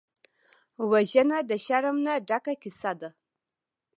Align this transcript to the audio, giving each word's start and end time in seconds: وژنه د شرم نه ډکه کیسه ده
وژنه 0.91 1.37
د 1.49 1.51
شرم 1.65 1.97
نه 2.05 2.13
ډکه 2.27 2.53
کیسه 2.61 2.91
ده 2.99 3.09